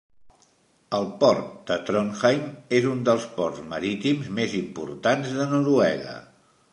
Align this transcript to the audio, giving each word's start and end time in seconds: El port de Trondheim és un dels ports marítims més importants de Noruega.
El 0.99 1.03
port 1.23 1.51
de 1.71 1.77
Trondheim 1.89 2.41
és 2.79 2.87
un 2.93 3.05
dels 3.09 3.27
ports 3.35 3.63
marítims 3.75 4.31
més 4.39 4.57
importants 4.61 5.37
de 5.41 5.47
Noruega. 5.53 6.17